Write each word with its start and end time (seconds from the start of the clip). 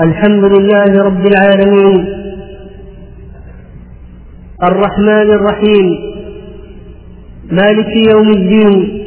الحمد 0.00 0.44
لله 0.44 1.02
رب 1.04 1.26
العالمين. 1.26 2.06
الرحمن 4.62 5.30
الرحيم. 5.38 5.86
مالك 7.50 8.12
يوم 8.14 8.28
الدين. 8.30 9.02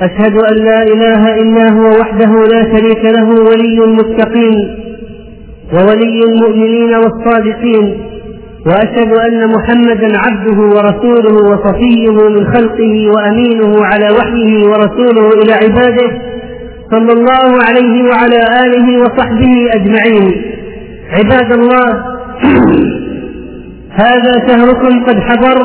أشهد 0.00 0.34
أن 0.50 0.56
لا 0.64 0.82
إله 0.82 1.34
إلا 1.42 1.72
هو 1.72 2.00
وحده 2.00 2.32
لا 2.52 2.62
شريك 2.62 3.04
له 3.16 3.28
ولي 3.28 3.84
المتقين 3.84 4.76
وولي 5.72 6.20
المؤمنين 6.28 6.94
والصادقين 6.94 8.00
وأشهد 8.66 9.12
أن 9.26 9.48
محمدا 9.48 10.08
عبده 10.18 10.58
ورسوله 10.60 11.34
وصفيه 11.52 12.10
من 12.28 12.46
خلقه 12.46 13.10
وأمينه 13.16 13.84
على 13.84 14.08
وحيه 14.18 14.68
ورسوله 14.70 15.28
إلى 15.42 15.52
عباده. 15.52 16.32
صلى 16.92 17.12
الله 17.12 17.50
عليه 17.68 18.02
وعلى 18.10 18.40
آله 18.64 19.02
وصحبه 19.02 19.54
أجمعين. 19.74 20.42
عباد 21.10 21.52
الله 21.52 21.88
هذا 24.04 24.32
شهركم 24.48 25.04
قد 25.04 25.20
حضر. 25.20 25.58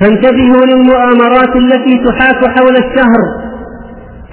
فانتبهوا 0.00 0.66
للمؤامرات 0.66 1.56
التي 1.56 2.04
تحاك 2.04 2.58
حول 2.58 2.76
الشهر. 2.76 3.22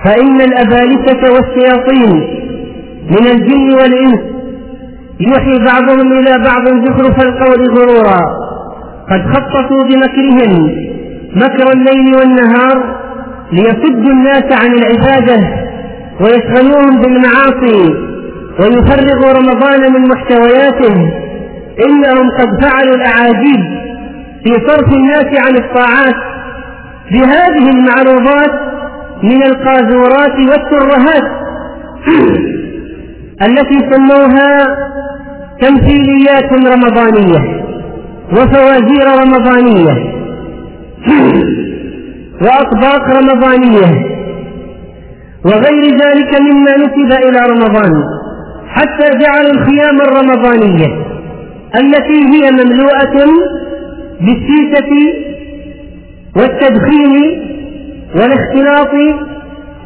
فإن 0.05 0.41
الأبالسة 0.41 1.21
والشياطين 1.33 2.11
من 3.11 3.27
الجن 3.31 3.73
والإنس 3.73 4.21
يوحي 5.19 5.65
بعضهم 5.65 6.11
إلى 6.11 6.43
بعض 6.43 6.67
زخرف 6.85 7.25
القول 7.27 7.69
غرورا. 7.77 8.19
قد 9.11 9.21
خططوا 9.33 9.83
بمكرهم 9.83 10.71
مكر 11.35 11.67
الليل 11.73 12.15
والنهار 12.19 13.06
ليصدوا 13.51 14.11
الناس 14.11 14.43
عن 14.51 14.75
العبادة 14.75 15.37
ويشغلوهم 16.21 17.01
بالمعاصي 17.01 18.07
ويفرغوا 18.59 19.31
رمضان 19.31 19.93
من 19.93 20.09
محتوياته 20.09 20.95
إنهم 21.85 22.29
قد 22.39 22.63
فعلوا 22.63 22.95
الأعاجيب 22.95 23.63
في 24.43 24.53
صرف 24.67 24.93
الناس 24.93 25.25
عن 25.45 25.55
الطاعات. 25.55 26.15
بهذه 27.11 27.69
المعروضات 27.69 28.51
من 29.23 29.43
القاذورات 29.43 30.35
والترهات 30.49 31.23
التي 33.47 33.79
سموها 33.91 34.67
تمثيليات 35.61 36.51
رمضانية 36.53 37.63
وفوازير 38.31 39.07
رمضانية. 39.23 40.17
وأطباق 42.41 43.03
رمضانية 43.19 44.17
وغير 45.45 45.83
ذلك 46.03 46.41
مما 46.41 46.75
نسب 46.77 47.11
إلى 47.27 47.39
رمضان 47.51 47.93
حتى 48.69 49.17
جعلوا 49.19 49.51
الخيام 49.51 49.97
الرمضانية 50.01 50.87
التي 51.79 52.19
هي 52.33 52.51
مملوءة 52.51 53.25
بالسيسة 54.21 54.91
والتدخين 56.35 57.13
والاختلاط 58.15 58.93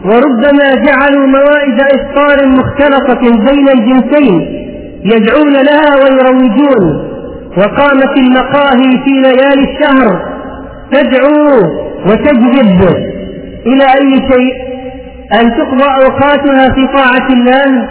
وربما 0.06 0.76
جعلوا 0.86 1.28
موائد 1.28 1.80
إفطار 1.82 2.48
مختلطة 2.48 3.22
بين 3.22 3.70
الجنسين 3.70 4.42
يدعون 5.06 5.54
لها 5.54 5.96
ويروجون 6.04 7.12
وقامت 7.58 8.18
المقاهي 8.18 8.92
في 9.06 9.12
ليالي 9.22 9.64
الشهر 9.72 10.26
تدعو 10.92 11.62
وتجذب 12.06 12.82
إلى 13.66 13.84
أي 13.84 14.12
شيء؟ 14.32 14.54
أن 15.42 15.52
تقضى 15.58 15.90
أوقاتها 16.06 16.70
في 16.76 16.88
طاعة 16.98 17.28
الله 17.34 17.90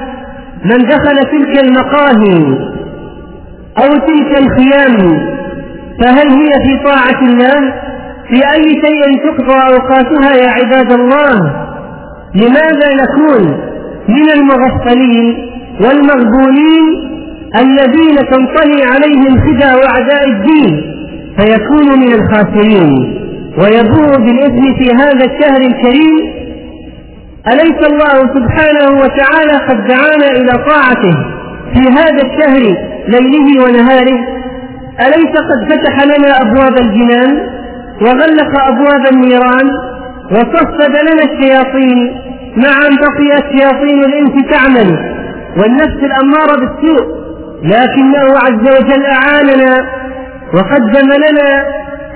من 0.64 0.78
دخل 0.88 1.16
تلك 1.32 1.64
المقاهي 1.64 2.58
أو 3.78 3.90
تلك 4.06 4.38
الخيام 4.38 4.96
فهل 6.00 6.28
هي 6.30 6.50
في 6.66 6.84
طاعة 6.84 7.22
الله؟ 7.22 7.72
في 8.28 8.36
أي 8.54 8.62
شيء 8.64 9.02
تقضى 9.26 9.74
أوقاتها 9.74 10.34
يا 10.34 10.50
عباد 10.50 10.92
الله؟ 10.92 11.36
لماذا 12.34 12.88
نكون 13.02 13.60
من 14.08 14.30
المغفلين 14.36 15.50
والمغبونين 15.80 17.10
الذين 17.56 18.16
تنطلي 18.16 18.82
عليهم 18.84 19.38
خدع 19.40 19.66
أعداء 19.68 20.28
الدين 20.28 20.80
فيكونوا 21.38 21.96
من 21.96 22.12
الخاسرين؟ 22.12 23.19
ويبوء 23.58 24.16
بالإثم 24.16 24.74
في 24.78 24.94
هذا 24.94 25.24
الشهر 25.24 25.60
الكريم 25.60 26.40
أليس 27.52 27.86
الله 27.90 28.34
سبحانه 28.34 29.00
وتعالى 29.02 29.66
قد 29.68 29.86
دعانا 29.86 30.26
إلى 30.38 30.64
طاعته 30.70 31.16
في 31.74 31.88
هذا 31.92 32.22
الشهر 32.26 32.62
ليله 33.08 33.64
ونهاره؟ 33.64 34.18
أليس 35.00 35.32
قد 35.50 35.72
فتح 35.72 36.04
لنا 36.04 36.40
أبواب 36.40 36.78
الجنان 36.78 37.46
وغلق 38.02 38.68
أبواب 38.68 39.12
النيران 39.12 39.70
وصفد 40.32 40.90
لنا 40.90 41.22
الشياطين 41.32 41.98
مع 42.56 42.86
أن 42.86 42.96
بقيت 42.96 43.44
شياطين 43.58 44.04
الإنس 44.04 44.50
تعمل 44.52 44.98
والنفس 45.56 46.04
الأمارة 46.04 46.56
بالسوء 46.60 47.20
لكنه 47.62 48.38
عز 48.44 48.78
وجل 48.78 49.04
أعاننا 49.06 49.86
وقدم 50.54 51.08
لنا 51.12 51.64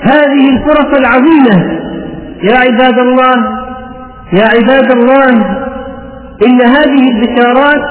هذه 0.04 0.48
الفرص 0.52 0.98
العظيمة. 0.98 1.80
يا 2.42 2.56
عباد 2.56 2.98
الله 2.98 3.34
يا 4.32 4.44
عباد 4.44 4.92
الله 4.92 5.30
إن 6.46 6.60
هذه 6.62 7.04
البشارات 7.12 7.84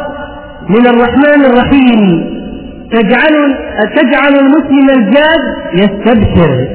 من 0.69 0.87
الرحمن 0.87 1.45
الرحيم. 1.45 2.33
تجعل 2.91 3.55
تجعل 3.95 4.33
المسلم 4.39 4.89
الجاد 4.89 5.41
يستبشر 5.73 6.67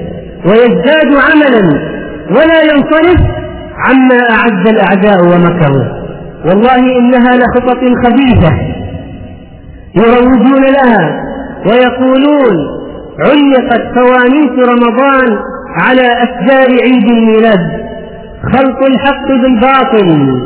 ويزداد 0.46 1.10
عملا 1.28 1.80
ولا 2.30 2.62
ينصرف 2.62 3.20
عما 3.88 4.30
أعد 4.30 4.68
الأعداء 4.68 5.24
ومكروا. 5.24 5.98
والله 6.46 6.98
إنها 6.98 7.36
لخطط 7.36 7.80
خبيثة 8.04 8.52
يروجون 9.96 10.62
لها 10.62 11.24
ويقولون 11.66 12.77
علقت 13.20 13.82
فوانيس 13.94 14.68
رمضان 14.68 15.38
على 15.82 16.02
أشجار 16.02 16.68
عيد 16.82 17.10
الميلاد. 17.10 17.88
خلط 18.42 18.78
الحق 18.90 19.28
بالباطل. 19.28 20.40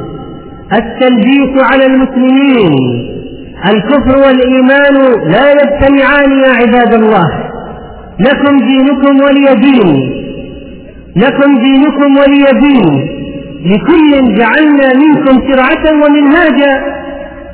التلبيس 0.73 1.63
على 1.73 1.87
المسلمين. 1.87 2.73
الكفر 3.69 4.19
والإيمان 4.19 4.95
لا 5.27 5.51
يجتمعان 5.51 6.33
يا 6.33 6.53
عباد 6.61 6.95
الله. 6.95 7.25
لكم 8.21 8.57
دينكم 8.59 9.17
ولي 9.25 9.55
دين. 9.61 10.13
لكم 11.17 11.59
دينكم 11.65 12.17
ولي 12.17 12.61
دين. 12.61 13.09
لكل 13.67 14.35
جعلنا 14.35 14.89
منكم 14.95 15.53
شرعة 15.53 16.05
ومنهاجا. 16.05 17.03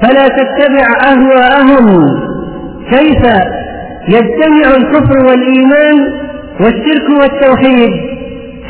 فلا 0.03 0.29
تتبع 0.29 0.87
أهواءهم. 1.13 2.01
كيف 2.91 3.23
يجتمع 4.09 4.77
الكفر 4.77 5.27
والإيمان 5.27 6.13
والشرك 6.61 7.09
والتوحيد. 7.21 7.91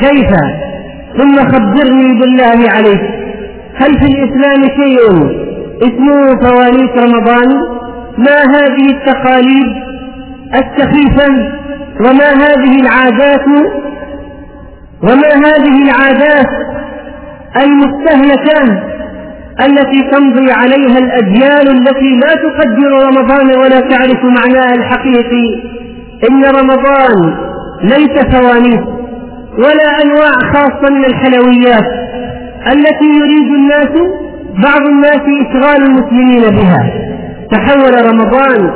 كيف؟ 0.00 0.30
ثم 1.18 1.36
خبرني 1.36 2.20
بالله 2.20 2.70
عليك 2.70 3.00
هل 3.74 3.98
في 3.98 4.06
الإسلام 4.06 4.62
شيء 4.62 4.98
اسمه 5.82 6.36
فوانيس 6.48 6.90
رمضان؟ 6.98 7.48
ما 8.18 8.38
هذه 8.54 8.90
التقاليد؟ 8.90 9.76
السخيفة؟ 10.54 11.58
وما 12.00 12.30
هذه 12.44 12.80
العادات؟ 12.80 13.46
وما 15.02 15.28
هذه 15.46 15.82
العادات 15.82 16.50
المستهلكة؟ 17.56 18.87
التي 19.66 20.10
تمضي 20.12 20.52
عليها 20.52 20.98
الأجيال 20.98 21.68
التي 21.70 22.10
لا 22.22 22.34
تقدر 22.34 22.90
رمضان 23.06 23.58
ولا 23.58 23.80
تعرف 23.80 24.24
معناه 24.24 24.72
الحقيقي. 24.74 25.48
إن 26.30 26.44
رمضان 26.44 27.36
ليس 27.82 28.34
فوانيس 28.34 28.80
ولا 29.58 29.88
أنواع 30.04 30.32
خاصة 30.54 30.94
من 30.94 31.04
الحلويات 31.04 31.88
التي 32.72 33.08
يريد 33.20 33.48
الناس 33.52 33.92
بعض 34.64 34.86
الناس 34.88 35.22
إشغال 35.46 35.82
المسلمين 35.82 36.42
بها. 36.56 36.92
تحول 37.52 38.06
رمضان 38.12 38.70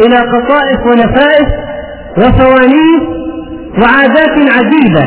إلى 0.00 0.16
قطائف 0.16 0.80
ونفائس 0.86 1.48
وفوانيس 2.18 3.02
وعادات 3.82 4.52
عجيبة. 4.56 5.04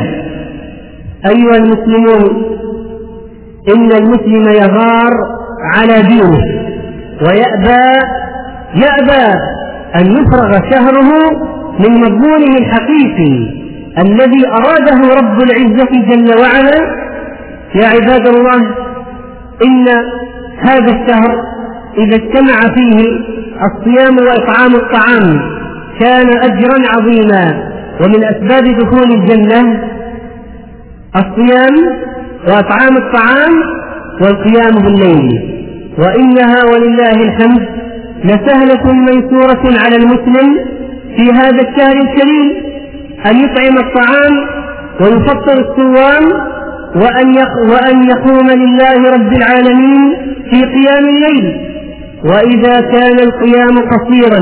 أيها 1.26 1.56
المسلمون 1.56 2.47
إن 3.76 3.92
المسلم 3.92 4.48
يغار 4.62 5.12
على 5.74 6.02
دينه 6.02 6.38
ويأبى 7.22 7.84
يأبى 8.74 9.34
أن 10.00 10.06
يفرغ 10.12 10.52
شهره 10.70 11.10
من 11.78 12.00
مضمونه 12.00 12.56
الحقيقي 12.60 13.58
الذي 13.98 14.46
أراده 14.48 15.14
رب 15.20 15.42
العزة 15.42 15.90
جل 16.08 16.40
وعلا. 16.40 16.98
يا 17.74 17.86
عباد 17.88 18.28
الله 18.28 18.56
إن 19.66 19.88
هذا 20.58 20.86
الشهر 20.92 21.34
إذا 21.98 22.16
اجتمع 22.16 22.74
فيه 22.74 23.04
الصيام 23.66 24.16
وإطعام 24.16 24.74
الطعام 24.74 25.40
كان 26.00 26.28
أجرا 26.28 26.78
عظيما 26.96 27.68
ومن 28.00 28.24
أسباب 28.24 28.64
دخول 28.78 29.12
الجنة 29.12 29.82
الصيام 31.16 31.74
وإطعام 32.46 32.96
الطعام 32.96 33.54
والقيام 34.22 34.74
بالليل. 34.84 35.28
وإنها 35.98 36.60
ولله 36.72 37.12
الحمد 37.28 37.68
لسهلة 38.24 38.92
ميسورة 38.92 39.62
على 39.84 39.96
المسلم 39.96 40.48
في 41.16 41.24
هذا 41.32 41.60
الشهر 41.68 41.96
الكريم 41.96 42.52
أن 43.26 43.36
يطعم 43.36 43.76
الطعام 43.86 44.34
ويفطر 45.00 45.56
الصوام 45.60 46.24
وأن 46.96 47.34
وأن 47.70 48.08
يقوم 48.08 48.46
لله 48.50 49.10
رب 49.14 49.32
العالمين 49.32 50.16
في 50.50 50.60
قيام 50.60 51.04
الليل. 51.08 51.60
وإذا 52.24 52.80
كان 52.80 53.18
القيام 53.28 53.74
قصيرا 53.92 54.40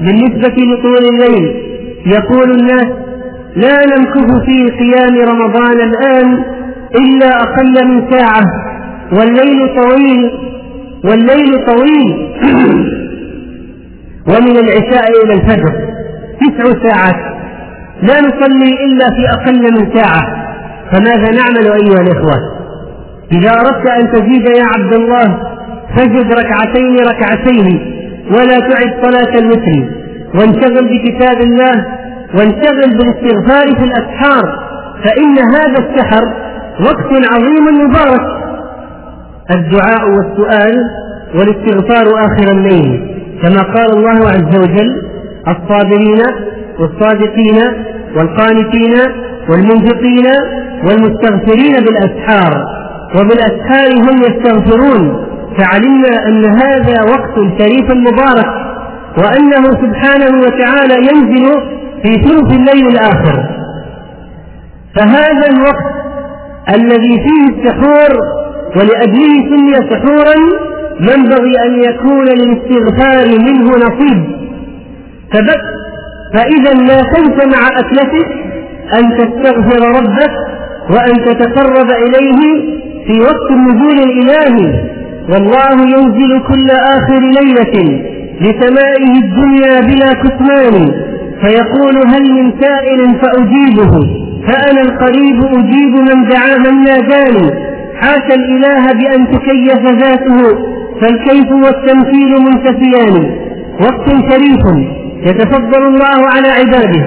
بالنسبة 0.00 0.54
لطول 0.56 1.04
الليل 1.12 1.54
يقول 2.06 2.50
الناس 2.50 2.88
لا 3.56 3.76
نمكث 3.96 4.44
في 4.46 4.64
قيام 4.70 5.28
رمضان 5.28 5.80
الآن 5.80 6.44
إلا 6.94 7.28
أقل 7.42 7.86
من 7.88 8.10
ساعة 8.10 8.42
والليل 9.12 9.82
طويل 9.82 10.30
والليل 11.04 11.66
طويل. 11.66 12.38
ومن 14.30 14.56
العشاء 14.56 15.04
إلى 15.24 15.34
الفجر 15.34 15.72
تسع 16.40 16.88
ساعات. 16.88 17.38
لا 18.02 18.20
نصلي 18.20 18.84
إلا 18.84 19.06
في 19.16 19.28
أقل 19.28 19.62
من 19.62 19.94
ساعة. 19.94 20.22
فماذا 20.92 21.30
نعمل 21.30 21.72
أيها 21.72 22.00
الإخوة؟ 22.00 22.36
إذا 23.32 23.50
أردت 23.50 23.86
أن 23.86 24.12
تزيد 24.12 24.46
يا 24.56 24.64
عبد 24.64 24.94
الله 24.94 25.38
فزد 25.96 26.32
ركعتين 26.32 26.96
ركعتين 26.96 27.94
ولا 28.30 28.58
تعد 28.58 29.04
صلاة 29.04 29.38
الوتر. 29.38 29.98
وانشغل 30.34 30.88
بكتاب 30.88 31.40
الله 31.42 31.86
وانشغل 32.34 32.98
بالاستغفار 32.98 33.66
في 33.78 33.84
الأسحار. 33.84 34.68
فإن 35.04 35.38
هذا 35.38 35.88
السحر 35.88 36.47
وقت 36.80 37.12
عظيم 37.32 37.88
مبارك. 37.88 38.26
الدعاء 39.50 40.08
والسؤال 40.08 40.90
والاستغفار 41.34 42.06
آخر 42.26 42.52
الليل. 42.52 43.18
كما 43.42 43.62
قال 43.62 43.96
الله 43.96 44.28
عز 44.28 44.58
وجل 44.58 45.02
الصابرين 45.48 46.22
والصادقين 46.80 47.58
والقانتين 48.16 48.94
والمنفقين 49.50 50.26
والمستغفرين 50.84 51.74
بالأسحار. 51.84 52.64
وبالأسحار 53.14 53.88
هم 53.92 54.16
يستغفرون. 54.16 55.26
فعلمنا 55.58 56.28
أن 56.28 56.44
هذا 56.44 57.02
وقت 57.02 57.36
شريف 57.58 57.90
مبارك. 57.90 58.68
وأنه 59.18 59.64
سبحانه 59.64 60.40
وتعالى 60.40 60.94
ينزل 60.94 61.60
في 62.02 62.12
ثلث 62.14 62.52
الليل 62.54 62.86
الآخر. 62.88 63.48
فهذا 64.96 65.46
الوقت 65.50 65.97
الذي 66.74 67.14
فيه 67.24 67.42
السحور 67.54 68.10
ولأجله 68.76 69.34
سمي 69.50 69.74
سحورا 69.90 70.34
ينبغي 71.00 71.54
أن 71.66 71.82
يكون 71.82 72.24
للاستغفار 72.24 73.26
منه 73.38 73.70
نصيب. 73.70 74.38
فإذا 76.34 76.72
لا 76.88 77.00
تنس 77.14 77.56
مع 77.56 77.68
أكلتك 77.78 78.28
أن 78.98 79.18
تستغفر 79.18 79.88
ربك 79.98 80.32
وأن 80.90 81.24
تتقرب 81.24 81.90
إليه 81.90 82.40
في 83.06 83.20
وقت 83.20 83.50
النزول 83.50 83.98
الإلهي 84.08 84.84
والله 85.32 85.72
ينزل 85.80 86.40
كل 86.48 86.70
آخر 86.70 87.20
ليلة 87.40 88.02
لسمائه 88.40 89.12
الدنيا 89.24 89.80
بلا 89.80 90.12
كتمان 90.12 90.92
فيقول 91.40 91.96
هل 92.06 92.32
من 92.32 92.52
سائل 92.60 93.20
فأجيبه. 93.22 94.27
فأنا 94.48 94.80
القريب 94.80 95.38
أجيب 95.58 95.94
من 96.08 96.28
دعا 96.28 96.56
من 96.56 96.80
ناداني. 96.80 97.48
حاشا 98.00 98.34
الإله 98.34 98.84
بأن 98.92 99.30
تكيف 99.30 99.82
ذاته 100.02 100.38
فالكيف 101.00 101.52
والتمثيل 101.64 102.32
منتفيان. 102.48 103.14
وقت 103.80 104.08
شريف 104.30 104.64
يتفضل 105.26 105.82
الله 105.86 106.18
على 106.34 106.48
عباده 106.48 107.02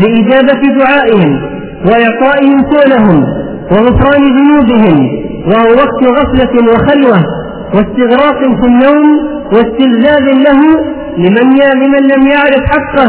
بإجابة 0.00 0.62
دعائهم 0.78 1.32
وإعطائهم 1.86 2.58
سؤلهم 2.72 3.24
وغفران 3.72 4.22
ذنوبهم 4.38 4.96
وهو 5.46 5.68
وقت 5.82 6.02
غفلة 6.18 6.72
وخلوة 6.72 7.20
واستغراق 7.74 8.38
في 8.60 8.66
النوم 8.66 9.06
واستلذاذ 9.52 10.26
له 10.46 10.60
لمن 11.18 11.48
لمن 11.82 12.02
لم 12.12 12.22
يعرف 12.32 12.64
حقه 12.70 13.08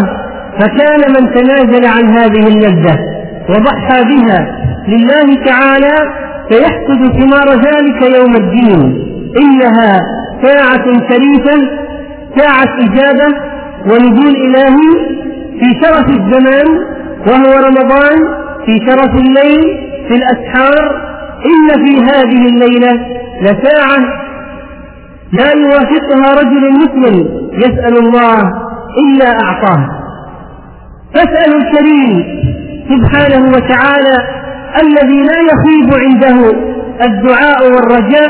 فكان 0.59 0.99
من 1.13 1.33
تنازل 1.33 1.85
عن 1.85 2.17
هذه 2.17 2.47
اللذة. 2.47 3.16
وضحى 3.49 4.03
بها 4.03 4.57
لله 4.87 5.45
تعالى 5.45 5.95
سيحصد 6.49 7.01
ثمار 7.19 7.47
ذلك 7.67 8.17
يوم 8.19 8.35
الدين. 8.35 9.03
إنها 9.41 10.01
ساعة 10.43 10.85
شريفة 11.09 11.69
ساعة 12.37 12.77
إجابة 12.85 13.35
ونزول 13.85 14.35
إلهي 14.35 15.17
في 15.59 15.79
شرف 15.83 16.09
الزمان 16.09 16.67
وهو 17.27 17.57
رمضان 17.67 18.17
في 18.65 18.77
شرف 18.87 19.15
الليل 19.15 19.87
في 20.07 20.13
الأسحار. 20.15 21.07
إن 21.45 21.85
في 21.85 21.93
هذه 22.03 22.45
الليلة 22.49 23.05
لساعة 23.41 23.97
لا 25.31 25.51
يوافقها 25.53 26.39
رجل 26.41 26.69
مسلم 26.71 27.27
يسأل 27.53 27.97
الله 27.97 28.39
إلا 29.03 29.29
أعطاه. 29.43 29.89
فاسأل 31.13 31.55
الكريم 31.55 32.37
سبحانه 32.89 33.47
وتعالى 33.47 34.15
الذي 34.83 35.21
لا 35.29 35.39
يخيب 35.51 35.89
عنده 36.03 36.51
الدعاء 37.05 37.71
والرجاء 37.73 38.29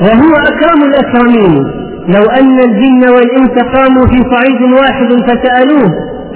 وهو 0.00 0.34
أكرم 0.34 0.80
الأكرمين. 0.88 1.54
لو 2.08 2.22
أن 2.22 2.58
الجن 2.60 3.08
والإنس 3.08 3.54
قاموا 3.74 4.06
في 4.06 4.22
صعيد 4.34 4.62
واحد 4.80 5.12
فسألوه 5.28 5.90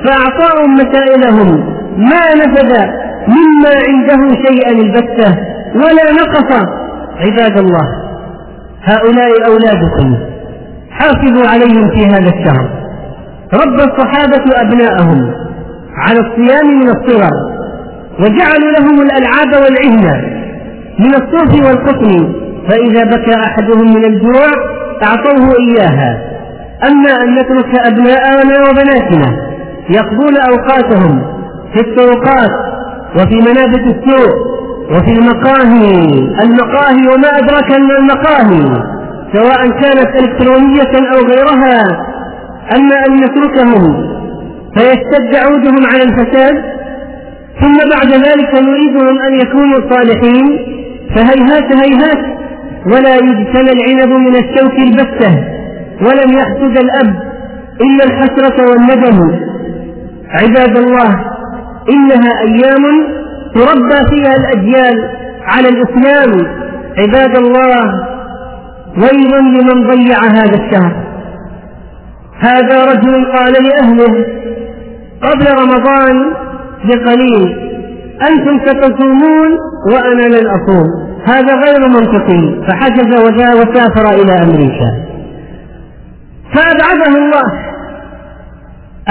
فأعطاهم 0.05 0.75
مسائلهم. 0.75 1.49
ما 1.97 2.35
نفذ 2.35 2.73
مما 3.29 3.73
عنده 3.89 4.35
شيئا 4.47 4.71
البتة 4.71 5.39
ولا 5.75 6.13
نقص. 6.13 6.67
عباد 7.17 7.59
الله 7.59 7.87
هؤلاء 8.85 9.31
أولادكم. 9.49 10.17
حافظوا 10.91 11.49
عليهم 11.49 11.91
في 11.91 12.07
هذا 12.07 12.29
الشهر. 12.29 12.71
رب 13.55 13.75
الصحابة 13.75 14.45
أبناءهم. 14.57 15.33
على 15.97 16.21
الصيام 16.21 16.79
من 16.81 16.89
الصغر. 16.89 17.50
وجعلوا 18.21 18.71
لهم 18.79 19.01
الألعاب 19.03 19.63
والعهنة 19.63 20.15
من 20.99 21.15
الصوف 21.15 21.67
والقطن 21.67 22.33
فإذا 22.69 23.05
بكى 23.05 23.35
أحدهم 23.35 23.95
من 23.95 24.05
الجوع 24.05 24.47
أعطوه 25.03 25.55
إياها. 25.69 26.19
أما 26.89 27.11
أن 27.23 27.35
نترك 27.35 27.87
أبناءنا 27.87 28.69
وبناتنا 28.69 29.51
يقضون 29.91 30.37
أوقاتهم 30.49 31.23
في 31.75 31.81
الطرقات 31.81 32.51
وفي 33.17 33.35
منابت 33.35 33.97
السوق 33.97 34.35
وفي 34.91 35.13
المقاهي. 35.13 36.09
المقاهي 36.45 37.03
وما 37.15 37.29
أدرك 37.39 37.73
أن 37.73 37.91
المقاهي. 38.01 38.83
سواء 39.35 39.61
كانت 39.71 40.11
إلكترونية 40.23 40.93
أو 41.15 41.19
غيرها. 41.31 41.81
أما 42.77 42.97
أن 43.09 43.17
نتركهم 43.17 44.11
فيشتد 44.75 45.35
عودهم 45.37 45.87
على 45.93 46.03
الفساد 46.03 46.80
ثم 47.61 47.77
بعد 47.91 48.13
ذلك 48.13 48.55
نريدهم 48.55 49.19
أن 49.29 49.41
يكونوا 49.41 49.91
صالحين 49.91 50.47
فهيهات 51.15 51.69
هيهات 51.85 52.41
ولا 52.87 53.15
يجتنى 53.15 53.71
العنب 53.73 54.13
من 54.13 54.35
الشوك 54.37 54.73
البتة 54.79 55.31
ولم 56.01 56.39
يحسد 56.39 56.79
الأب 56.79 57.23
إلا 57.81 58.05
الحسرة 58.05 58.71
والندم. 58.71 59.41
عباد 60.31 60.79
الله 60.79 61.11
إنها 61.93 62.31
أيام 62.41 62.85
تربى 63.55 63.99
فيها 64.11 64.35
الأجيال 64.37 65.11
على 65.45 65.69
الإسلام. 65.69 66.31
عباد 66.99 67.37
الله 67.37 67.85
ويل 68.97 69.33
لمن 69.39 69.87
ضيع 69.87 70.19
هذا 70.25 70.57
الشهر. 70.65 70.93
هذا 72.41 72.85
رجل 72.85 73.33
قال 73.37 73.53
لأهله 73.53 74.27
قبل 75.23 75.47
رمضان 75.63 76.33
بقليل. 76.85 77.71
أنتم 78.31 78.59
ستصومون 78.67 79.59
وأنا 79.93 80.23
لن 80.23 80.47
أصوم 80.47 81.11
هذا 81.27 81.55
غير 81.55 81.89
منطقي. 81.89 82.67
فحجز 82.69 83.19
وسافر 83.55 84.23
إلى 84.23 84.33
أمريكا. 84.43 84.91
فأبعده 86.55 87.19
الله. 87.19 87.53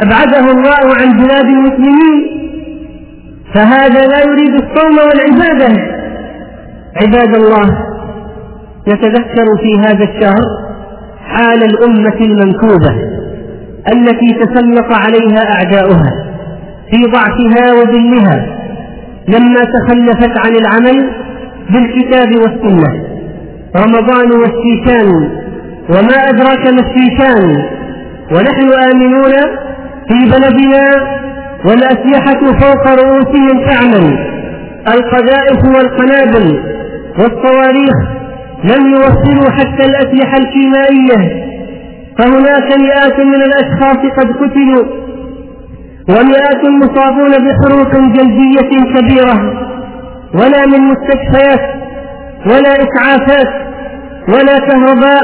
أبعده 0.03 0.51
الله 0.51 0.95
عن 0.95 1.11
بلاد 1.11 1.45
المسلمين. 1.45 2.39
فهذا 3.53 4.07
لا 4.07 4.19
يريد 4.23 4.53
الصوم 4.53 4.97
والعبادة. 4.97 5.99
عباد 7.01 7.35
الله 7.35 7.85
نتذكر 8.87 9.45
في 9.61 9.79
هذا 9.79 10.03
الشهر 10.03 10.45
حال 11.27 11.59
حال 11.59 11.63
الأمة 11.63 12.19
المنكوبة 12.21 12.95
التي 13.93 14.33
تسلط 14.33 14.93
عليها 14.93 15.53
أعداؤها. 15.53 16.28
في 16.91 17.05
ضعفها 17.13 17.73
وذلها 17.73 18.55
لما 19.27 19.61
تخلفت 19.75 20.37
عن 20.45 20.55
العمل 20.55 21.09
بالكتاب 21.69 22.29
والسنة. 22.41 23.03
رمضان 23.75 24.31
والشيشان 24.31 25.09
وما 25.89 26.17
أدراك 26.29 26.73
ما 26.73 26.81
الشيشان 26.85 27.57
ونحن 28.31 28.89
آمنون 28.91 29.33
في 30.07 30.31
بلدنا 30.31 30.85
والأسلحة 31.65 32.39
فوق 32.61 32.87
رؤوسهم 33.03 33.67
تعمل. 33.67 34.29
القذائف 34.93 35.65
والقنابل 35.75 36.59
والصواريخ 37.19 37.95
لم 38.63 38.93
يوصلوا 38.93 39.51
حتى 39.51 39.85
الأسلحة 39.85 40.37
الكيميائية 40.37 41.49
فهناك 42.17 42.77
مئات 42.79 43.19
من 43.19 43.41
الأشخاص 43.41 43.97
قد 43.97 44.31
قتلوا 44.31 44.85
ومئات 46.09 46.63
مصابون 46.81 47.31
بحروق 47.31 47.91
جلدية 47.95 48.69
كبيرة 48.95 49.35
ولا 50.33 50.65
من 50.67 50.81
مستشفيات 50.91 51.61
ولا 52.45 52.73
إسعافات 52.85 53.49
ولا 54.27 54.57
كهرباء 54.59 55.23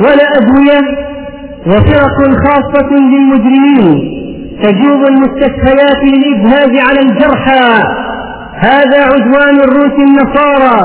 ولا 0.00 0.26
أدوية 0.38 0.80
وفرق 1.66 2.16
خاصة 2.44 2.90
للمجرمين 2.90 4.12
تجوب 4.62 5.00
المستشفيات 5.08 5.98
للإجهاز 6.04 6.88
على 6.88 7.00
الجرحى 7.00 7.82
هذا 8.58 9.00
عدوان 9.04 9.60
الروس 9.60 9.96
النصارى 9.98 10.80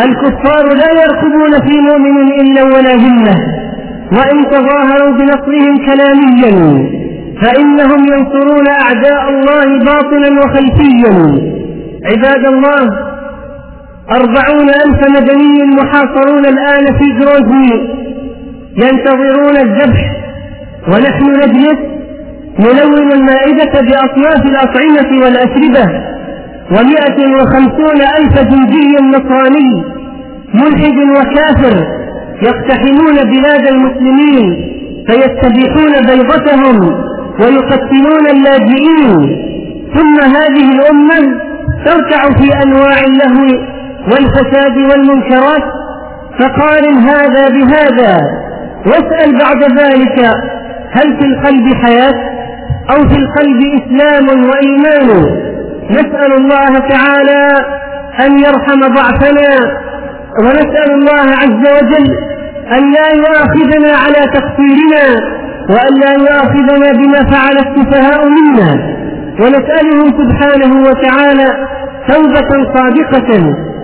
الكفار 0.00 0.64
لا 0.74 0.90
يرقبون 1.02 1.52
في 1.68 1.80
مؤمن 1.80 2.32
إلا 2.40 2.62
ولا 2.62 2.94
ذمة 2.94 3.36
وإن 4.12 4.50
تظاهروا 4.50 5.16
بنصرهم 5.18 5.76
كلاميا 5.86 6.97
فإنهم 7.42 8.00
ينصرون 8.12 8.68
أعداء 8.68 9.28
الله 9.30 9.78
باطنا 9.78 10.40
وخلفيا. 10.40 11.14
عباد 12.04 12.46
الله 12.46 13.08
أربعون 14.10 14.68
ألف 14.68 15.00
مدني 15.16 15.64
محاصرون 15.76 16.46
الآن 16.46 16.98
في 16.98 17.04
جروزني 17.18 17.98
ينتظرون 18.76 19.56
الذبح 19.56 20.12
ونحن 20.88 21.24
نجلس 21.42 21.78
نلون 22.58 23.12
المائدة 23.12 23.80
بأصناف 23.80 24.42
الأطعمة 24.46 25.10
والأشربة. 25.22 26.08
ومائة 26.70 27.34
وخمسون 27.34 28.00
ألف 28.18 28.34
جندي 28.50 28.96
نصراني 29.14 29.84
ملحد 30.54 30.98
وكافر 31.16 31.86
يقتحمون 32.42 33.14
بلاد 33.14 33.66
المسلمين 33.68 34.46
فيستبيحون 35.06 35.92
بيضتهم. 36.06 37.07
ويقتلون 37.40 38.26
اللاجئين. 38.30 39.44
ثم 39.96 40.16
هذه 40.36 40.66
الأمة 40.72 41.40
تركع 41.84 42.22
في 42.38 42.62
أنواع 42.64 42.96
اللهو 43.08 43.64
والفساد 44.10 44.76
والمنكرات 44.76 45.62
فقارن 46.38 46.94
هذا 46.94 47.48
بهذا. 47.48 48.18
واسأل 48.86 49.38
بعد 49.38 49.62
ذلك 49.78 50.18
هل 50.92 51.18
في 51.18 51.24
القلب 51.24 51.74
حياة 51.84 52.14
أو 52.90 53.08
في 53.08 53.16
القلب 53.16 53.60
إسلام 53.78 54.26
وإيمان؟ 54.28 55.08
نسأل 55.90 56.32
الله 56.32 56.88
تعالى 56.88 57.48
أن 58.20 58.38
يرحم 58.38 58.80
ضعفنا 58.94 59.78
ونسأل 60.42 60.90
الله 60.90 61.26
عز 61.42 61.64
وجل 61.76 62.08
أن 62.76 62.92
لا 62.92 63.08
يؤاخذنا 63.16 63.92
على 64.04 64.26
تقصيرنا. 64.34 65.38
وأن 65.70 65.94
لا 66.00 66.12
يؤاخذنا 66.12 66.92
بما 66.92 67.30
فعل 67.32 67.56
السفهاء 67.66 68.28
منا. 68.28 68.98
ونسأله 69.40 70.00
سبحانه 70.20 70.72
وتعالى 70.88 71.68
توبة 72.08 72.50
صادقة 72.76 73.30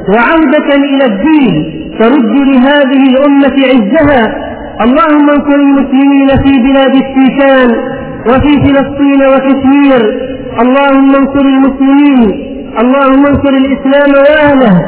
وعودة 0.08 0.68
إلى 0.76 1.04
الدين 1.04 1.54
ترد 1.98 2.34
لهذه 2.48 3.02
الأمة 3.12 3.56
عزها. 3.72 4.44
اللهم 4.84 5.30
انصر 5.30 5.54
المسلمين 5.54 6.28
في 6.28 6.52
بلاد 6.58 6.94
الشيشان 6.94 7.68
وفي 8.28 8.52
فلسطين 8.64 9.20
وكشمير. 9.32 10.02
اللهم 10.62 11.14
انصر 11.14 11.44
المسلمين. 11.54 12.50
اللهم 12.80 13.26
انصر 13.26 13.54
الإسلام 13.62 14.10
وأهله. 14.22 14.80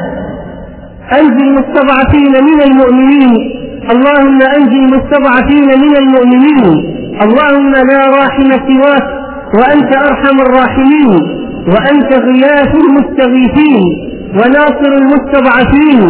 أنجي 1.19 1.45
المستضعفين 1.45 2.33
من 2.45 2.63
المؤمنين. 2.63 3.56
اللهم 3.91 4.39
أنجي 4.59 4.77
المستضعفين 4.77 5.65
من 5.65 5.97
المؤمنين. 5.97 6.97
اللهم 7.23 7.73
لا 7.73 8.07
راحم 8.19 8.51
سواك. 8.51 9.07
وأنت 9.59 9.97
أرحم 9.97 10.41
الراحمين. 10.41 11.11
وأنت 11.69 12.13
غياث 12.13 12.75
المستغيثين. 12.87 13.83
وناصر 14.35 14.93
المستضعفين. 15.03 16.01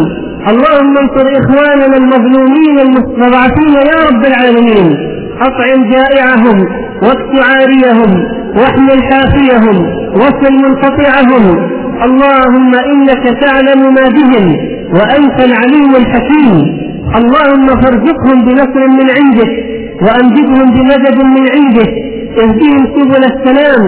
اللهم 0.49 0.97
انصر 0.97 1.27
إخواننا 1.39 1.97
المظلومين 1.97 2.79
المستضعفين 2.79 3.73
يا 3.73 3.97
رب 4.09 4.25
العالمين. 4.25 4.97
أطعم 5.41 5.89
جائعهم. 5.91 6.67
واكس 7.03 7.49
عاريهم. 7.49 8.11
واحمل 8.57 9.03
حافيهم. 9.03 9.77
وصل 10.15 10.53
منقطعهم. 10.53 11.69
اللهم 12.03 12.71
إنك 12.75 13.39
تعلم 13.41 13.93
ما 13.93 14.09
بهم. 14.09 14.55
وأنت 14.93 15.43
العليم 15.43 15.95
الحكيم. 15.95 16.86
اللهم 17.15 17.67
فارزقهم 17.81 18.45
بنصر 18.45 18.87
من 18.87 19.07
عندك 19.17 19.51
وأمجدهم 20.05 20.67
بمدد 20.75 21.17
من 21.23 21.43
عندك 21.55 21.91
اهدهم 22.43 22.83
سبل 22.95 23.23
السلام 23.33 23.83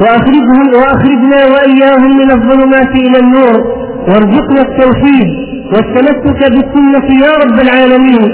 وأخرجهم 0.00 0.66
وأخرجنا 0.74 1.40
وإياهم 1.52 2.16
من 2.20 2.30
الظلمات 2.30 2.92
إلى 3.06 3.18
النور. 3.24 3.82
وارزقنا 4.08 4.60
التوحيد 4.68 5.28
والتمسك 5.72 6.40
بالسنة 6.54 7.06
يا 7.26 7.32
رب 7.42 7.58
العالمين. 7.66 8.30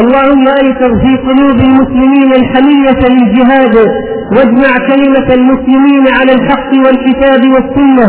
اللهم 0.00 0.46
أيسر 0.62 0.90
في 1.02 1.16
قلوب 1.28 1.58
المسلمين 1.68 2.30
الحمية 2.40 3.00
للجهاد 3.14 3.76
واجمع 4.36 4.72
كلمة 4.90 5.28
المسلمين 5.38 6.04
على 6.18 6.32
الحق 6.32 6.70
والكتاب 6.84 7.42
والسنة. 7.54 8.06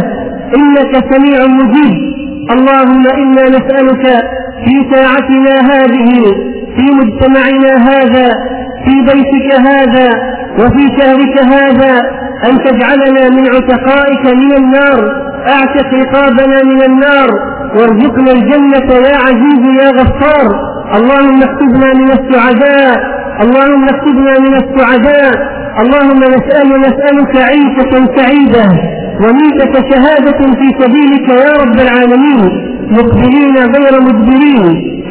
إنك 0.57 0.93
سميع 1.11 1.39
مجيب. 1.59 1.95
اللهم 2.55 3.03
إنا 3.21 3.43
نسألك 3.55 4.05
في 4.65 4.95
ساعتنا 4.95 5.55
هذه 5.71 6.11
في 6.75 6.85
مجتمعنا 6.99 7.73
هذا 7.89 8.33
في 8.85 8.93
بيتك 9.01 9.59
هذا 9.69 10.09
وفي 10.59 10.83
شهرك 10.99 11.35
هذا 11.53 12.01
أن 12.49 12.57
تجعلنا 12.65 13.29
من 13.29 13.45
عتقائك 13.55 14.25
من 14.35 14.51
النار 14.57 14.99
أعتق 15.47 15.93
رقابنا 15.93 16.63
من 16.63 16.81
النار 16.83 17.29
وارزقنا 17.75 18.31
الجنة 18.31 18.93
يا 19.09 19.15
عزيز 19.25 19.63
يا 19.81 19.89
غفار. 20.01 20.75
اللهم 20.97 21.39
اكتبنا 21.43 21.93
من 21.93 22.09
السعداء 22.11 22.95
اللهم 23.43 23.83
اكتبنا 23.83 24.33
من 24.39 24.53
السعداء 24.63 25.31
اللهم 25.81 26.19
نسأل 26.19 26.67
نسألك 26.81 27.35
عيشة 27.37 27.93
سعيدة 28.17 28.65
وميتة 29.23 29.73
شهادة 29.91 30.37
في 30.59 30.67
سبيلك 30.81 31.29
يا 31.29 31.51
رب 31.63 31.79
العالمين. 31.79 32.74
مقبلين 32.89 33.57
غير 33.57 34.01
مدبرين. 34.01 34.65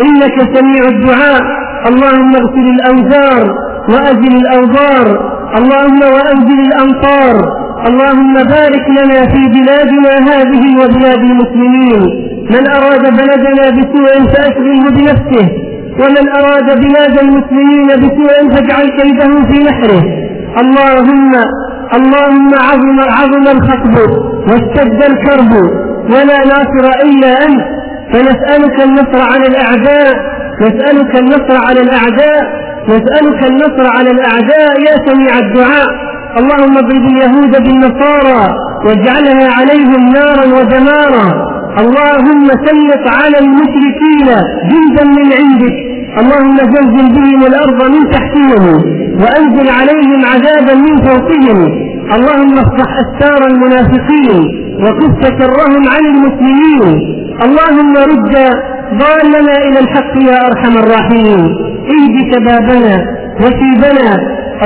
إنك 0.05 0.57
سميع 0.57 0.89
الدعاء. 0.89 1.43
اللهم 1.89 2.37
اغفر 2.37 2.67
الأوزار 2.77 3.59
وأزل 3.89 4.37
الأوزار. 4.37 5.35
اللهم 5.59 6.01
وأنزل 6.15 6.61
الأمطار. 6.61 7.65
اللهم 7.89 8.35
بارك 8.35 8.85
لنا 8.89 9.21
في 9.27 9.49
بلادنا 9.49 10.13
هذه 10.31 10.65
وبلاد 10.83 11.19
المسلمين. 11.19 12.03
من 12.51 12.71
أراد 12.71 13.03
بلدنا 13.03 13.71
بسوء 13.71 14.33
فأشغله 14.33 14.91
بنفسه. 14.91 15.49
ومن 16.01 16.29
أراد 16.29 16.81
بلاد 16.81 17.19
المسلمين 17.19 17.87
بسوء 17.87 18.55
فاجعل 18.55 18.87
كيده 19.01 19.43
في 19.51 19.63
نحره. 19.63 20.03
اللهم 20.63 21.33
اللهم 21.95 22.51
عظم 22.55 23.01
عظم 23.01 23.47
الخطب. 23.57 23.97
واشتد 24.49 25.03
الكرب. 25.03 25.85
ولا 26.11 26.39
ناصر 26.53 26.87
إلا 27.05 27.47
أنت. 27.47 27.65
فنسألك 28.13 28.83
النصر 28.85 29.21
على 29.33 29.47
الأعداء. 29.47 30.15
نسألك 30.61 31.19
النصر 31.19 31.67
على 31.67 31.81
الأعداء. 31.81 32.65
نسألك 32.89 33.47
النصر 33.51 33.87
على 33.97 34.11
الأعداء 34.11 34.81
يا 34.89 34.97
سميع 35.07 35.39
الدعاء. 35.39 35.89
اللهم 36.39 36.79
اضرب 36.79 37.07
اليهود 37.13 37.63
بالنصارى 37.63 38.55
واجعلها 38.87 39.53
عليهم 39.59 40.13
نارا 40.13 40.45
ودمارا 40.57 41.55
اللهم 41.79 42.47
سلط 42.49 43.09
على 43.09 43.39
المشركين 43.39 44.29
جندا 44.71 45.05
من 45.05 45.29
عندك. 45.41 45.77
اللهم 46.21 46.57
زلزل 46.57 47.13
بهم 47.17 47.41
الأرض 47.47 47.81
من 47.95 48.11
تحتهم 48.11 48.65
وأنزل 49.23 49.69
عليهم 49.79 50.21
عذابا 50.33 50.75
من 50.75 50.97
فوقهم. 51.07 51.59
اللهم 52.17 52.59
افتح 52.59 52.89
أستار 53.05 53.47
المنافقين. 53.51 54.64
وكف 54.83 55.21
شرهم 55.39 55.89
عن 55.89 56.05
المسلمين. 56.15 56.83
اللهم 57.45 57.93
رد 57.97 58.35
ضالنا 59.03 59.55
إلى 59.67 59.79
الحق 59.79 60.15
يا 60.23 60.47
أرحم 60.47 60.79
الراحمين. 60.79 61.41
اهد 61.95 62.35
شبابنا 62.35 62.95
وشيبنا. 63.43 64.11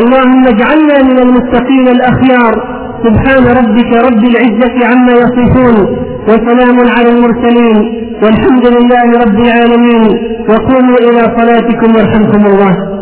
اللهم 0.00 0.43
اجعلنا 0.47 1.03
من 1.03 1.19
المتقين 1.19 1.88
الأخيار. 1.88 2.79
سبحان 3.05 3.45
ربك 3.59 3.91
رب 4.09 4.25
العزة 4.33 4.87
عما 4.87 5.12
يصفون 5.12 5.77
وسلام 6.29 6.79
على 6.97 7.09
المرسلين. 7.09 7.79
والحمد 8.23 8.67
لله 8.67 9.25
رب 9.25 9.38
العالمين. 9.47 10.05
وقوموا 10.49 10.97
إلى 10.97 11.21
صلاتكم 11.38 11.91
يرحمكم 11.99 12.47
الله. 12.47 12.99